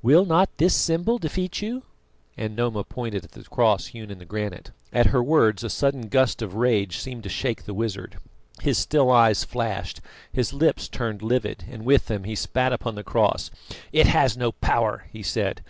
[0.00, 1.82] "Will not this symbol defeat you?"
[2.34, 4.70] and Noma pointed at the cross hewn in the granite.
[4.90, 8.16] At her words a sudden gust of rage seemed to shake the wizard.
[8.62, 10.00] His still eyes flashed,
[10.32, 13.50] his lips turned livid, and with them he spat upon the cross.
[13.92, 15.62] "It has no power," he said.